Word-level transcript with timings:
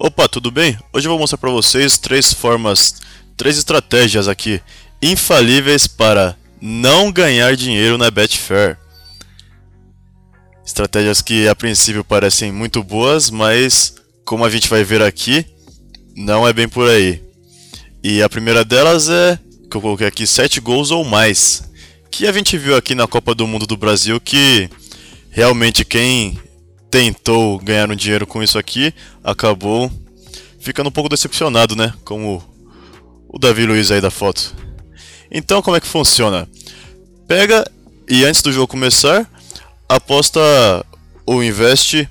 Opa, 0.00 0.28
tudo 0.28 0.52
bem? 0.52 0.78
Hoje 0.92 1.08
eu 1.08 1.10
vou 1.10 1.18
mostrar 1.18 1.38
para 1.38 1.50
vocês 1.50 1.98
três 1.98 2.32
formas, 2.32 3.00
três 3.36 3.58
estratégias 3.58 4.28
aqui 4.28 4.60
infalíveis 5.02 5.88
para 5.88 6.36
não 6.60 7.10
ganhar 7.10 7.56
dinheiro 7.56 7.98
na 7.98 8.08
Betfair. 8.08 8.78
Estratégias 10.64 11.20
que 11.20 11.48
a 11.48 11.54
princípio 11.56 12.04
parecem 12.04 12.52
muito 12.52 12.80
boas, 12.84 13.28
mas 13.28 13.96
como 14.24 14.44
a 14.44 14.50
gente 14.50 14.68
vai 14.68 14.84
ver 14.84 15.02
aqui, 15.02 15.44
não 16.14 16.46
é 16.46 16.52
bem 16.52 16.68
por 16.68 16.88
aí. 16.88 17.20
E 18.00 18.22
a 18.22 18.28
primeira 18.28 18.64
delas 18.64 19.08
é, 19.08 19.36
que 19.68 19.76
eu 19.76 19.80
coloquei 19.80 20.06
aqui, 20.06 20.28
7 20.28 20.60
gols 20.60 20.92
ou 20.92 21.04
mais. 21.04 21.64
Que 22.08 22.28
a 22.28 22.32
gente 22.32 22.56
viu 22.56 22.76
aqui 22.76 22.94
na 22.94 23.08
Copa 23.08 23.34
do 23.34 23.48
Mundo 23.48 23.66
do 23.66 23.76
Brasil 23.76 24.20
que 24.20 24.70
realmente 25.28 25.84
quem 25.84 26.38
tentou 26.90 27.58
ganhar 27.58 27.90
um 27.90 27.96
dinheiro 27.96 28.26
com 28.26 28.42
isso 28.42 28.58
aqui 28.58 28.94
acabou 29.22 29.90
ficando 30.58 30.88
um 30.88 30.92
pouco 30.92 31.08
decepcionado, 31.08 31.76
né? 31.76 31.92
Como 32.04 32.42
o 33.28 33.38
Davi 33.38 33.66
Luiz 33.66 33.90
aí 33.90 34.00
da 34.00 34.10
foto. 34.10 34.54
Então, 35.30 35.62
como 35.62 35.76
é 35.76 35.80
que 35.80 35.86
funciona? 35.86 36.48
Pega 37.26 37.64
e 38.08 38.24
antes 38.24 38.42
do 38.42 38.52
jogo 38.52 38.66
começar, 38.66 39.30
aposta 39.88 40.40
ou 41.26 41.44
investe 41.44 42.08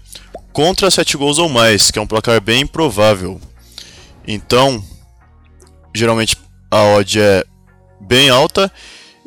contra 0.53 0.91
7 0.91 1.17
gols 1.17 1.39
ou 1.39 1.49
mais, 1.49 1.91
que 1.91 1.99
é 1.99 2.02
um 2.02 2.07
placar 2.07 2.39
bem 2.39 2.61
improvável. 2.61 3.41
Então, 4.27 4.83
geralmente 5.94 6.38
a 6.69 6.83
odd 6.83 7.19
é 7.19 7.44
bem 7.99 8.30
alta 8.30 8.71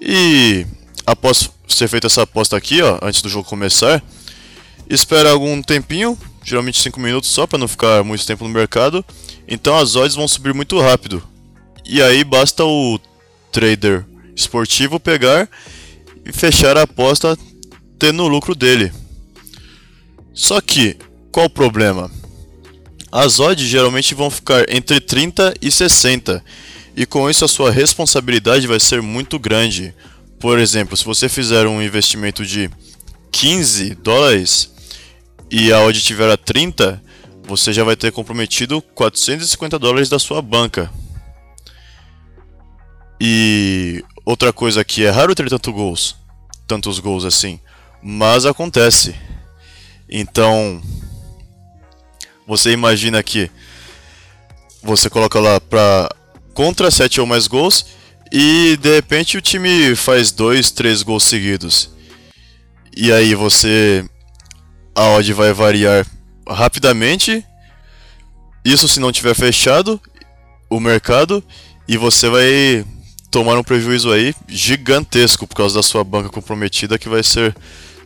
e 0.01 0.65
após 1.07 1.51
ser 1.67 1.89
feita 1.89 2.07
essa 2.07 2.23
aposta 2.23 2.57
aqui, 2.57 2.81
ó, 2.83 2.99
antes 3.03 3.23
do 3.23 3.29
jogo 3.29 3.49
começar, 3.49 4.03
espera 4.95 5.31
algum 5.31 5.63
tempinho, 5.63 6.19
geralmente 6.45 6.83
5 6.83 6.99
minutos 6.99 7.31
só 7.31 7.47
para 7.47 7.59
não 7.59 7.69
ficar 7.69 8.03
muito 8.03 8.27
tempo 8.27 8.45
no 8.45 8.51
mercado. 8.51 9.05
Então 9.47 9.79
as 9.79 9.95
odds 9.95 10.17
vão 10.17 10.27
subir 10.27 10.53
muito 10.53 10.79
rápido. 10.81 11.23
E 11.85 12.03
aí 12.03 12.25
basta 12.25 12.65
o 12.65 12.99
trader 13.53 14.05
esportivo 14.35 14.99
pegar 14.99 15.49
e 16.25 16.33
fechar 16.33 16.77
a 16.77 16.83
aposta 16.83 17.39
tendo 17.99 18.23
o 18.23 18.29
lucro 18.29 18.55
dele. 18.55 18.93
Só 20.33 20.61
que, 20.61 20.97
qual 21.31 21.47
o 21.47 21.51
problema? 21.51 22.11
As 23.13 23.41
odds 23.41 23.69
geralmente 23.69 24.15
vão 24.15 24.31
ficar 24.31 24.65
entre 24.73 25.01
30 25.01 25.55
e 25.61 25.71
60, 25.71 26.43
e 26.97 27.05
com 27.05 27.29
isso 27.29 27.45
a 27.45 27.49
sua 27.49 27.71
responsabilidade 27.71 28.67
vai 28.67 28.79
ser 28.79 29.03
muito 29.03 29.39
grande. 29.39 29.93
Por 30.39 30.59
exemplo, 30.59 30.97
se 30.97 31.05
você 31.05 31.29
fizer 31.29 31.67
um 31.67 31.83
investimento 31.83 32.47
de 32.47 32.71
15 33.33 33.97
dólares, 33.97 34.71
e 35.51 35.73
a 35.73 35.81
odd 35.81 36.01
tiver 36.01 36.31
a 36.31 36.37
30, 36.37 37.03
você 37.45 37.73
já 37.73 37.83
vai 37.83 37.97
ter 37.97 38.13
comprometido 38.13 38.81
450 38.81 39.79
dólares 39.79 40.09
da 40.09 40.19
sua 40.19 40.41
banca. 40.41 40.91
E 43.21 44.05
outra 44.25 44.53
coisa 44.53 44.85
que 44.85 45.05
é 45.05 45.11
raro 45.11 45.35
ter 45.35 45.49
tanto 45.49 45.73
gols, 45.73 46.17
tantos 46.67 46.99
gols 47.01 47.25
assim, 47.25 47.59
mas 48.03 48.47
acontece. 48.47 49.15
Então, 50.09 50.81
você 52.47 52.73
imagina 52.73 53.23
que 53.23 53.51
você 54.83 55.11
coloca 55.11 55.39
lá 55.39 55.61
para 55.61 56.09
contra 56.55 56.91
7 56.91 57.21
ou 57.21 57.27
mais 57.27 57.47
gols 57.47 57.87
e 58.33 58.77
de 58.81 58.95
repente 58.95 59.37
o 59.37 59.41
time 59.41 59.95
faz 59.95 60.31
2, 60.33 60.71
3 60.71 61.03
gols 61.03 61.25
seguidos. 61.25 61.91
E 62.97 63.13
aí 63.13 63.35
você 63.35 64.09
a 65.01 65.17
odd 65.17 65.33
vai 65.33 65.51
variar 65.55 66.07
rapidamente. 66.47 67.43
Isso 68.63 68.87
se 68.87 69.01
não 69.01 69.11
tiver 69.11 69.35
fechado 69.35 69.99
o 70.69 70.79
mercado 70.79 71.43
e 71.89 71.97
você 71.97 72.29
vai 72.29 72.85
tomar 73.31 73.57
um 73.59 73.63
prejuízo 73.63 74.13
aí 74.13 74.35
gigantesco 74.47 75.47
por 75.47 75.55
causa 75.55 75.77
da 75.77 75.83
sua 75.83 76.05
banca 76.05 76.29
comprometida 76.29 76.99
que 76.99 77.09
vai 77.09 77.23
ser 77.23 77.57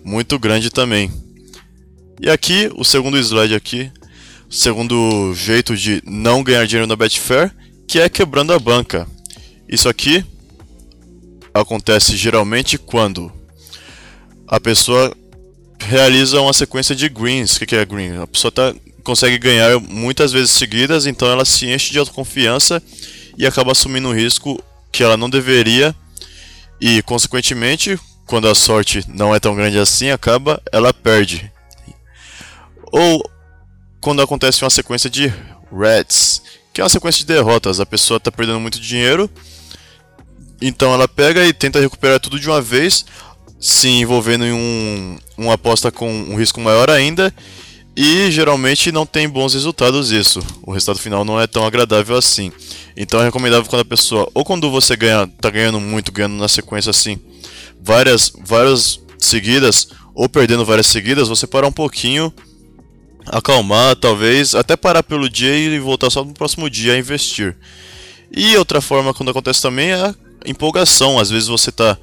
muito 0.04 0.38
grande 0.38 0.70
também. 0.70 1.10
E 2.20 2.30
aqui, 2.30 2.70
o 2.76 2.84
segundo 2.84 3.18
slide 3.18 3.56
aqui, 3.56 3.90
segundo 4.48 5.34
jeito 5.34 5.76
de 5.76 6.00
não 6.06 6.44
ganhar 6.44 6.64
dinheiro 6.64 6.86
na 6.86 6.94
Betfair, 6.94 7.52
que 7.88 7.98
é 7.98 8.08
quebrando 8.08 8.52
a 8.52 8.58
banca. 8.58 9.04
Isso 9.68 9.88
aqui 9.88 10.24
acontece 11.52 12.16
geralmente 12.16 12.78
quando 12.78 13.32
a 14.46 14.60
pessoa 14.60 15.12
realiza 15.88 16.40
uma 16.40 16.52
sequência 16.52 16.94
de 16.94 17.08
greens. 17.08 17.56
O 17.56 17.66
que 17.66 17.76
é 17.76 17.84
green? 17.84 18.20
A 18.22 18.26
pessoa 18.26 18.50
tá, 18.50 18.74
consegue 19.02 19.38
ganhar 19.38 19.78
muitas 19.80 20.32
vezes 20.32 20.50
seguidas, 20.50 21.06
então 21.06 21.28
ela 21.28 21.44
se 21.44 21.66
enche 21.66 21.92
de 21.92 21.98
autoconfiança 21.98 22.82
e 23.36 23.46
acaba 23.46 23.72
assumindo 23.72 24.08
um 24.08 24.14
risco 24.14 24.62
que 24.90 25.02
ela 25.02 25.16
não 25.16 25.28
deveria 25.28 25.94
e, 26.80 27.02
consequentemente, 27.02 27.98
quando 28.26 28.48
a 28.48 28.54
sorte 28.54 29.04
não 29.08 29.34
é 29.34 29.40
tão 29.40 29.54
grande 29.54 29.78
assim, 29.78 30.10
acaba, 30.10 30.60
ela 30.72 30.92
perde. 30.92 31.50
Ou 32.92 33.22
quando 34.00 34.22
acontece 34.22 34.64
uma 34.64 34.70
sequência 34.70 35.10
de 35.10 35.32
reds, 35.72 36.42
que 36.72 36.80
é 36.80 36.84
uma 36.84 36.90
sequência 36.90 37.20
de 37.20 37.32
derrotas, 37.32 37.80
a 37.80 37.86
pessoa 37.86 38.18
está 38.18 38.30
perdendo 38.30 38.60
muito 38.60 38.80
dinheiro, 38.80 39.30
então 40.60 40.92
ela 40.92 41.08
pega 41.08 41.44
e 41.44 41.52
tenta 41.52 41.80
recuperar 41.80 42.20
tudo 42.20 42.38
de 42.38 42.48
uma 42.48 42.60
vez, 42.60 43.04
se 43.64 43.88
envolvendo 43.88 44.44
em 44.44 44.52
um, 44.52 45.16
uma 45.38 45.54
aposta 45.54 45.90
com 45.90 46.06
um 46.06 46.36
risco 46.36 46.60
maior 46.60 46.90
ainda 46.90 47.34
e 47.96 48.30
geralmente 48.30 48.92
não 48.92 49.06
tem 49.06 49.26
bons 49.26 49.54
resultados 49.54 50.12
isso. 50.12 50.40
O 50.62 50.70
resultado 50.70 50.98
final 50.98 51.24
não 51.24 51.40
é 51.40 51.46
tão 51.46 51.64
agradável 51.64 52.14
assim. 52.14 52.52
Então 52.94 53.22
é 53.22 53.24
recomendável 53.24 53.64
quando 53.66 53.80
a 53.80 53.86
pessoa 53.86 54.30
ou 54.34 54.44
quando 54.44 54.70
você 54.70 54.94
ganha, 54.94 55.26
tá 55.40 55.48
ganhando 55.48 55.80
muito, 55.80 56.12
ganhando 56.12 56.34
na 56.34 56.46
sequência 56.46 56.90
assim, 56.90 57.18
várias 57.80 58.30
várias 58.44 59.00
seguidas 59.18 59.88
ou 60.14 60.28
perdendo 60.28 60.62
várias 60.62 60.88
seguidas, 60.88 61.26
você 61.26 61.46
parar 61.46 61.66
um 61.66 61.72
pouquinho, 61.72 62.30
acalmar, 63.24 63.96
talvez 63.96 64.54
até 64.54 64.76
parar 64.76 65.02
pelo 65.02 65.26
dia 65.26 65.56
e 65.56 65.78
voltar 65.78 66.10
só 66.10 66.22
no 66.22 66.34
próximo 66.34 66.68
dia 66.68 66.92
a 66.92 66.98
investir. 66.98 67.56
E 68.30 68.58
outra 68.58 68.82
forma 68.82 69.14
quando 69.14 69.30
acontece 69.30 69.62
também 69.62 69.92
é 69.92 69.94
a 69.94 70.14
empolgação. 70.44 71.18
Às 71.18 71.30
vezes 71.30 71.48
você 71.48 71.72
tá 71.72 71.96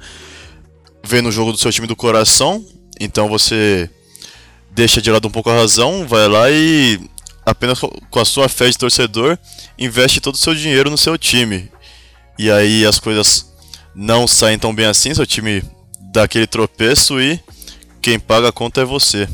vendo 1.04 1.28
o 1.28 1.32
jogo 1.32 1.52
do 1.52 1.58
seu 1.58 1.72
time 1.72 1.86
do 1.86 1.96
coração, 1.96 2.64
então 3.00 3.28
você 3.28 3.90
deixa 4.70 5.02
de 5.02 5.10
lado 5.10 5.28
um 5.28 5.30
pouco 5.30 5.50
a 5.50 5.54
razão, 5.54 6.06
vai 6.06 6.28
lá 6.28 6.50
e 6.50 7.00
apenas 7.44 7.80
com 7.80 8.20
a 8.20 8.24
sua 8.24 8.48
fé 8.48 8.68
de 8.68 8.78
torcedor 8.78 9.38
investe 9.78 10.20
todo 10.20 10.34
o 10.34 10.38
seu 10.38 10.54
dinheiro 10.54 10.90
no 10.90 10.96
seu 10.96 11.18
time. 11.18 11.70
E 12.38 12.50
aí 12.50 12.86
as 12.86 12.98
coisas 12.98 13.52
não 13.94 14.26
saem 14.26 14.58
tão 14.58 14.74
bem 14.74 14.86
assim, 14.86 15.14
seu 15.14 15.26
time 15.26 15.62
dá 16.12 16.24
aquele 16.24 16.46
tropeço 16.46 17.20
e 17.20 17.40
quem 18.00 18.18
paga 18.18 18.48
a 18.48 18.52
conta 18.52 18.80
é 18.80 18.84
você. 18.84 19.28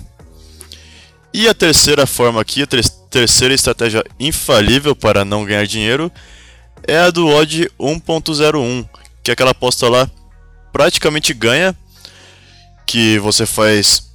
E 1.32 1.46
a 1.46 1.54
terceira 1.54 2.06
forma 2.06 2.40
aqui, 2.40 2.62
a 2.62 2.66
terceira 3.10 3.54
estratégia 3.54 4.02
infalível 4.18 4.96
para 4.96 5.24
não 5.24 5.44
ganhar 5.44 5.66
dinheiro 5.66 6.10
é 6.86 6.98
a 6.98 7.10
do 7.10 7.26
odd 7.26 7.70
1.01, 7.78 8.88
que 9.22 9.30
é 9.30 9.34
aquela 9.34 9.50
aposta 9.50 9.88
lá 9.88 10.10
praticamente 10.78 11.34
ganha, 11.34 11.76
que 12.86 13.18
você 13.18 13.44
faz 13.44 14.12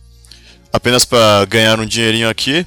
apenas 0.71 1.03
para 1.03 1.43
ganhar 1.43 1.77
um 1.77 1.85
dinheirinho 1.85 2.29
aqui, 2.29 2.65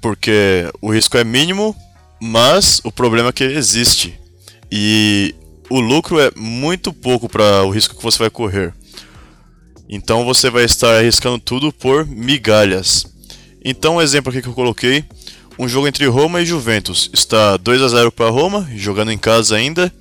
porque 0.00 0.68
o 0.82 0.92
risco 0.92 1.16
é 1.16 1.22
mínimo, 1.22 1.72
mas 2.20 2.80
o 2.82 2.90
problema 2.90 3.28
é 3.28 3.32
que 3.32 3.44
existe. 3.44 4.18
E 4.72 5.36
o 5.70 5.78
lucro 5.78 6.18
é 6.18 6.32
muito 6.34 6.92
pouco 6.92 7.28
para 7.28 7.62
o 7.62 7.70
risco 7.70 7.94
que 7.94 8.02
você 8.02 8.18
vai 8.18 8.28
correr. 8.28 8.74
Então 9.88 10.24
você 10.24 10.50
vai 10.50 10.64
estar 10.64 10.96
arriscando 10.96 11.38
tudo 11.38 11.72
por 11.72 12.04
migalhas. 12.08 13.06
Então, 13.64 13.96
um 13.96 14.02
exemplo 14.02 14.32
aqui 14.32 14.42
que 14.42 14.48
eu 14.48 14.52
coloquei, 14.52 15.04
um 15.56 15.68
jogo 15.68 15.86
entre 15.86 16.06
Roma 16.06 16.42
e 16.42 16.44
Juventus. 16.44 17.08
Está 17.12 17.56
2 17.56 17.82
a 17.82 17.88
0 17.88 18.10
para 18.10 18.30
Roma, 18.30 18.68
jogando 18.74 19.12
em 19.12 19.18
casa 19.18 19.54
ainda. 19.54 19.92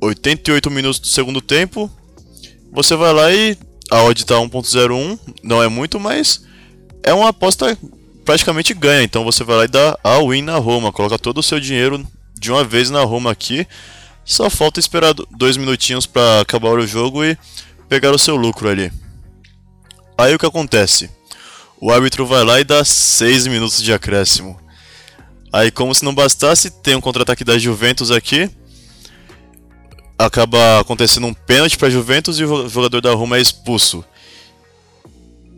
88 0.00 0.70
minutos 0.70 0.98
do 0.98 1.08
segundo 1.08 1.42
tempo, 1.42 1.90
você 2.74 2.96
vai 2.96 3.12
lá 3.12 3.32
e 3.32 3.56
a 3.88 4.02
odd 4.02 4.20
está 4.20 4.34
1.01, 4.34 5.18
não 5.42 5.62
é 5.62 5.68
muito, 5.68 6.00
mas 6.00 6.44
é 7.04 7.14
uma 7.14 7.28
aposta 7.28 7.78
praticamente 8.24 8.74
ganha. 8.74 9.04
Então 9.04 9.22
você 9.22 9.44
vai 9.44 9.56
lá 9.56 9.64
e 9.64 9.68
dá 9.68 9.96
a 10.02 10.18
win 10.18 10.42
na 10.42 10.56
Roma, 10.56 10.92
coloca 10.92 11.16
todo 11.16 11.38
o 11.38 11.42
seu 11.42 11.60
dinheiro 11.60 12.04
de 12.34 12.50
uma 12.50 12.64
vez 12.64 12.90
na 12.90 13.04
Roma 13.04 13.30
aqui. 13.30 13.64
Só 14.24 14.50
falta 14.50 14.80
esperar 14.80 15.14
dois 15.14 15.56
minutinhos 15.56 16.04
para 16.04 16.40
acabar 16.40 16.76
o 16.76 16.86
jogo 16.86 17.24
e 17.24 17.38
pegar 17.88 18.10
o 18.12 18.18
seu 18.18 18.34
lucro 18.34 18.68
ali. 18.68 18.90
Aí 20.18 20.34
o 20.34 20.38
que 20.38 20.46
acontece? 20.46 21.08
O 21.80 21.92
árbitro 21.92 22.26
vai 22.26 22.42
lá 22.42 22.58
e 22.58 22.64
dá 22.64 22.84
6 22.84 23.46
minutos 23.46 23.82
de 23.82 23.92
acréscimo. 23.92 24.58
Aí, 25.52 25.70
como 25.70 25.94
se 25.94 26.04
não 26.04 26.14
bastasse, 26.14 26.70
tem 26.70 26.96
um 26.96 27.00
contra-ataque 27.00 27.44
da 27.44 27.58
Juventus 27.58 28.10
aqui 28.10 28.50
acaba 30.24 30.80
acontecendo 30.80 31.26
um 31.26 31.34
pênalti 31.34 31.76
para 31.76 31.90
Juventus 31.90 32.38
e 32.38 32.44
o 32.44 32.68
jogador 32.68 33.00
da 33.00 33.12
Roma 33.12 33.36
é 33.36 33.40
expulso. 33.40 34.04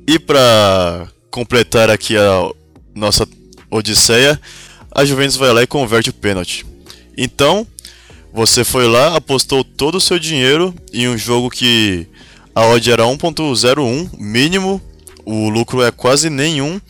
E 0.07 0.19
para 0.19 1.09
completar 1.31 1.91
aqui 1.91 2.17
a 2.17 2.51
nossa 2.95 3.29
odisseia, 3.71 4.41
a 4.91 5.05
Juventus 5.05 5.37
vai 5.37 5.53
lá 5.53 5.63
e 5.63 5.67
converte 5.67 6.11
o 6.11 6.15
pênalti. 6.15 6.65
Então, 7.17 7.67
você 8.33 8.65
foi 8.65 8.87
lá, 8.87 9.17
apostou 9.17 9.65
todo 9.65 9.97
o 9.97 10.01
seu 10.01 10.19
dinheiro 10.19 10.75
em 10.93 11.09
um 11.09 11.17
jogo 11.17 11.51
que 11.51 12.07
a 12.55 12.67
odd 12.67 12.91
era 12.91 13.05
1.01 13.05 14.11
mínimo, 14.19 14.81
o 15.25 15.49
lucro 15.49 15.83
é 15.83 15.91
quase 15.91 16.31
nenhum. 16.31 16.81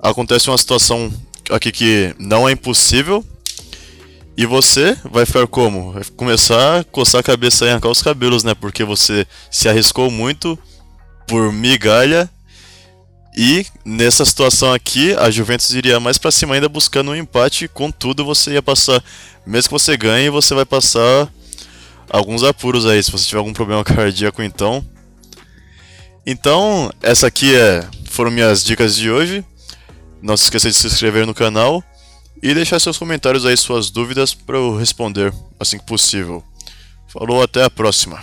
Acontece 0.00 0.48
uma 0.48 0.58
situação 0.58 1.12
aqui 1.50 1.70
que 1.70 2.14
não 2.18 2.48
é 2.48 2.52
impossível. 2.52 3.24
E 4.36 4.46
você 4.46 4.96
vai 5.04 5.26
ficar 5.26 5.46
como? 5.46 5.92
Vai 5.92 6.04
começar 6.16 6.80
a 6.80 6.84
coçar 6.84 7.20
a 7.20 7.24
cabeça 7.24 7.66
e 7.66 7.70
arrancar 7.70 7.88
os 7.88 8.02
cabelos, 8.02 8.42
né? 8.44 8.54
Porque 8.54 8.84
você 8.84 9.26
se 9.50 9.68
arriscou 9.68 10.10
muito 10.10 10.58
por 11.26 11.52
migalha 11.52 12.30
e 13.36 13.64
nessa 13.84 14.24
situação 14.24 14.72
aqui, 14.72 15.14
a 15.14 15.30
Juventus 15.30 15.70
iria 15.70 16.00
mais 16.00 16.18
para 16.18 16.30
cima 16.30 16.54
ainda 16.54 16.68
buscando 16.68 17.12
um 17.12 17.16
empate, 17.16 17.68
contudo 17.68 18.24
você 18.24 18.52
ia 18.52 18.62
passar, 18.62 19.02
mesmo 19.46 19.68
que 19.68 19.72
você 19.72 19.96
ganhe, 19.96 20.28
você 20.28 20.52
vai 20.54 20.64
passar 20.64 21.28
alguns 22.08 22.42
apuros 22.42 22.86
aí, 22.86 23.00
se 23.02 23.10
você 23.10 23.26
tiver 23.26 23.38
algum 23.38 23.52
problema 23.52 23.82
cardíaco 23.84 24.42
então. 24.42 24.84
Então, 26.26 26.92
essa 27.00 27.28
aqui 27.28 27.54
é, 27.54 27.86
foram 28.10 28.30
minhas 28.30 28.64
dicas 28.64 28.94
de 28.94 29.10
hoje. 29.10 29.44
Não 30.20 30.36
se 30.36 30.44
esqueça 30.44 30.68
de 30.68 30.76
se 30.76 30.86
inscrever 30.86 31.26
no 31.26 31.32
canal 31.32 31.82
e 32.42 32.54
deixar 32.54 32.80
seus 32.80 32.98
comentários 32.98 33.44
aí, 33.44 33.56
suas 33.56 33.90
dúvidas 33.90 34.34
para 34.34 34.56
eu 34.56 34.76
responder 34.76 35.32
assim 35.58 35.78
que 35.78 35.86
possível. 35.86 36.42
Falou, 37.08 37.42
até 37.42 37.64
a 37.64 37.70
próxima. 37.70 38.20